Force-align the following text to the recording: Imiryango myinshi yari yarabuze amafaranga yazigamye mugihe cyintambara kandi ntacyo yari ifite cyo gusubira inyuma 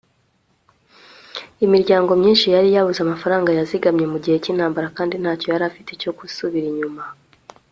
Imiryango 1.65 2.11
myinshi 2.21 2.47
yari 2.55 2.69
yarabuze 2.75 2.99
amafaranga 3.03 3.49
yazigamye 3.59 4.05
mugihe 4.13 4.35
cyintambara 4.43 4.87
kandi 4.97 5.15
ntacyo 5.21 5.47
yari 5.49 5.65
ifite 5.71 5.91
cyo 6.01 6.11
gusubira 6.19 6.65
inyuma 6.73 7.03